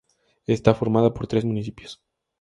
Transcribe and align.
Está 0.47 0.73
formada 0.73 1.13
por 1.13 1.27
tres 1.27 1.45
municipios. 1.45 2.01